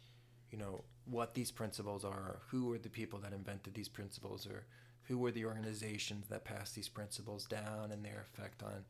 [0.51, 4.65] you know, what these principles are, who were the people that invented these principles, or
[5.03, 8.83] who were the organizations that passed these principles down and their effect on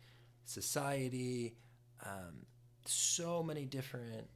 [0.45, 1.55] society.
[2.05, 2.45] Um,
[2.85, 4.27] so many different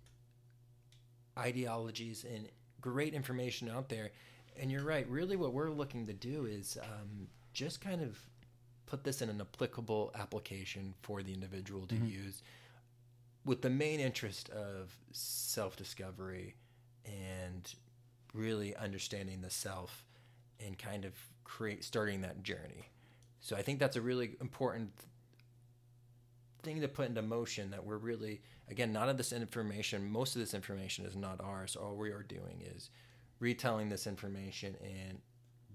[1.37, 2.49] ideologies and
[2.81, 4.11] great information out there.
[4.59, 5.07] And you're right.
[5.09, 8.17] Really, what we're looking to do is um, just kind of
[8.85, 12.09] put this in an applicable application for the individual to Mhm.
[12.09, 12.43] use
[13.45, 16.55] with the main interest of self discovery
[17.05, 17.73] and
[18.33, 20.05] really understanding the self
[20.59, 22.89] and kind of create starting that journey.
[23.41, 24.91] So I think that's a really important
[26.61, 30.39] thing to put into motion that we're really again none of this information most of
[30.39, 32.89] this information is not ours all we are doing is
[33.39, 35.19] retelling this information and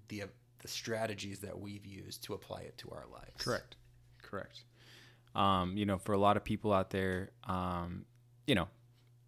[0.09, 0.25] the
[0.61, 3.77] the strategies that we've used to apply it to our lives Correct.
[4.23, 4.65] Correct.
[5.35, 8.05] Um, you know, for a lot of people out there, um,
[8.47, 8.69] you know,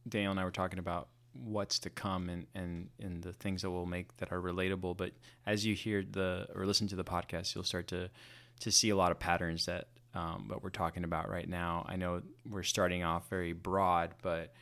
[0.08, 3.70] Daniel and I were talking about what's to come and, and, and the things that
[3.70, 4.96] we'll make that are relatable.
[4.96, 5.12] But
[5.46, 8.10] as you hear the or listen to the podcast, you'll start to
[8.60, 11.86] to see a lot of patterns that um, what we're talking about right now.
[11.88, 12.20] I know
[12.50, 14.52] we're starting off very broad, but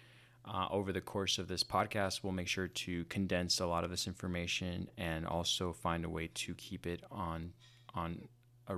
[0.49, 3.91] uh, over the course of this podcast, we'll make sure to condense a lot of
[3.91, 7.53] this information and also find a way to keep it on
[7.95, 8.29] on
[8.69, 8.77] a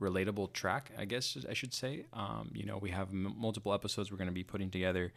[0.00, 2.04] relatable track, I guess I should say.
[2.12, 5.12] Um, you know, we have m- multiple episodes we're going to be putting together,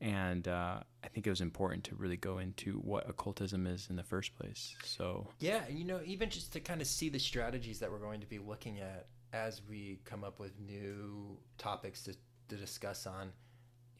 [0.00, 3.96] and uh, I think it was important to really go into what occultism is in
[3.96, 4.74] the first place.
[4.84, 8.20] So, Yeah, you know, even just to kind of see the strategies that we're going
[8.20, 12.14] to be looking at as we come up with new topics to,
[12.48, 13.32] to discuss on,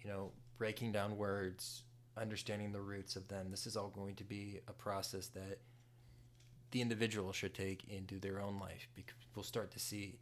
[0.03, 1.83] you know, breaking down words,
[2.17, 3.51] understanding the roots of them.
[3.51, 5.59] This is all going to be a process that
[6.73, 10.19] the individual should take into their own life because we'll start to see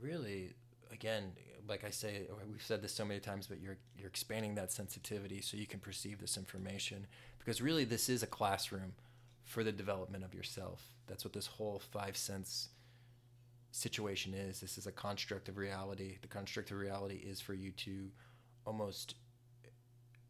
[0.00, 0.52] really
[0.92, 1.32] again
[1.68, 5.40] like i say we've said this so many times but you're you're expanding that sensitivity
[5.40, 7.06] so you can perceive this information
[7.38, 8.92] because really this is a classroom
[9.44, 12.68] for the development of yourself that's what this whole five sense
[13.70, 17.70] situation is this is a construct of reality the construct of reality is for you
[17.72, 18.10] to
[18.66, 19.14] almost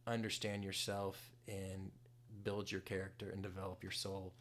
[0.07, 1.91] understand yourself and
[2.43, 4.35] build your character and develop your soul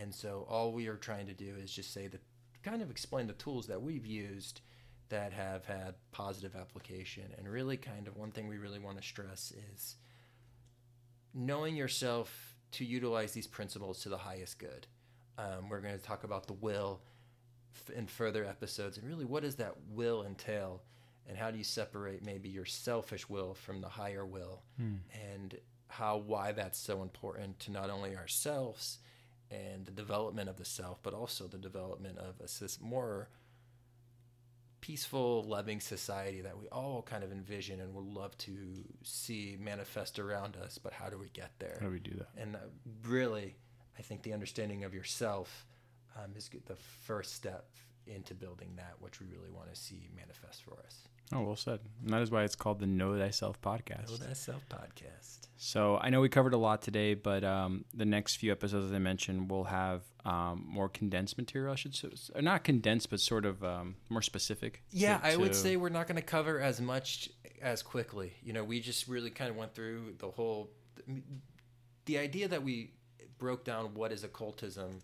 [0.00, 2.20] and so all we are trying to do is just say that
[2.62, 4.60] kind of explain the tools that we've used
[5.08, 7.24] that have had positive application.
[7.36, 9.96] And really, kind of one thing we really want to stress is
[11.34, 14.86] knowing yourself to utilize these principles to the highest good.
[15.38, 17.00] Um, we're going to talk about the will
[17.94, 18.98] in further episodes.
[18.98, 20.82] And really, what does that will entail?
[21.28, 24.62] And how do you separate maybe your selfish will from the higher will?
[25.12, 25.58] And
[25.88, 28.98] how, why that's so important to not only ourselves
[29.50, 33.28] and the development of the self, but also the development of a more
[34.80, 40.18] peaceful, loving society that we all kind of envision and would love to see manifest
[40.18, 40.78] around us.
[40.78, 41.78] But how do we get there?
[41.80, 42.28] how do we do that?
[42.40, 42.60] And uh,
[43.06, 43.56] really,
[43.98, 45.66] I think the understanding of yourself
[46.16, 47.66] um, is the first step
[48.06, 51.08] into building that, which we really want to see manifest for us.
[51.32, 51.80] Oh, well said.
[52.02, 54.10] And that is why it's called the Know Thyself podcast.
[54.10, 55.46] Know that self podcast.
[55.60, 58.92] So I know we covered a lot today, but um, the next few episodes, as
[58.92, 61.72] I mentioned, will have um, more condensed material.
[61.72, 62.08] I should say,
[62.40, 64.82] not condensed, but sort of um, more specific.
[64.90, 67.28] Yeah, to- I would to- say we're not going to cover as much
[67.60, 68.34] as quickly.
[68.42, 70.70] You know, we just really kind of went through the whole.
[72.04, 72.92] The idea that we
[73.38, 75.00] broke down what is occultism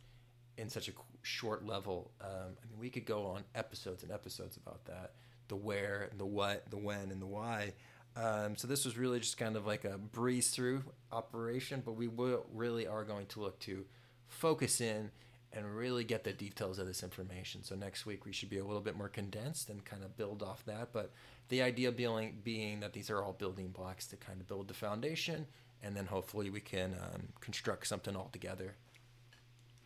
[0.56, 2.12] in such a short level.
[2.20, 2.28] Um,
[2.62, 5.14] I mean, we could go on episodes and episodes about that
[5.48, 7.72] the where, the what, the when, and the why.
[8.16, 12.08] Um, so this was really just kind of like a breeze through operation, but we
[12.08, 13.84] will really are going to look to
[14.28, 15.10] focus in
[15.52, 17.62] and really get the details of this information.
[17.62, 20.42] So next week we should be a little bit more condensed and kind of build
[20.42, 20.92] off that.
[20.92, 21.12] But
[21.48, 24.74] the idea being being that these are all building blocks to kind of build the
[24.74, 25.46] foundation,
[25.82, 28.74] and then hopefully we can um, construct something all together.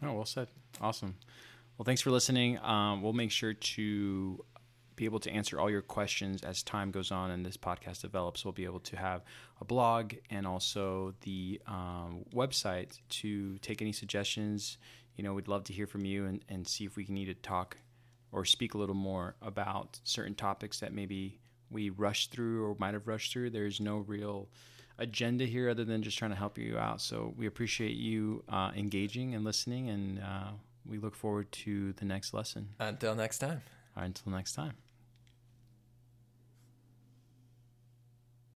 [0.02, 0.48] Oh, well said.
[0.80, 1.16] Awesome.
[1.76, 2.58] Well, thanks for listening.
[2.58, 4.44] Um, we'll make sure to
[4.98, 8.44] be able to answer all your questions as time goes on and this podcast develops.
[8.44, 9.22] We'll be able to have
[9.60, 14.76] a blog and also the um, website to take any suggestions.
[15.16, 17.26] You know, we'd love to hear from you and, and see if we can need
[17.26, 17.76] to talk
[18.32, 21.38] or speak a little more about certain topics that maybe
[21.70, 23.50] we rushed through or might have rushed through.
[23.50, 24.48] There's no real
[24.98, 27.00] agenda here other than just trying to help you out.
[27.00, 30.50] So we appreciate you uh, engaging and listening, and uh,
[30.84, 32.70] we look forward to the next lesson.
[32.80, 33.62] Until next time.
[33.96, 34.74] Right, until next time.